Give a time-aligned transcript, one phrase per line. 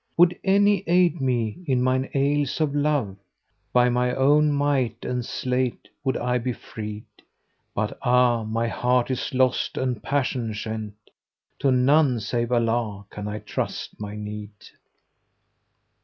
[0.17, 5.23] Would any aid me in mine ails of love, * By my own might and
[5.23, 7.05] sleight would I be free'd:
[7.75, 8.43] But ah!
[8.43, 10.93] my heart is lost and passion shent:
[11.29, 14.49] * To none save Allah can I trust my need!"